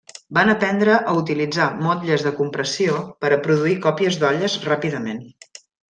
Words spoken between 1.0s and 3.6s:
a utilitzar motlles de compressió per a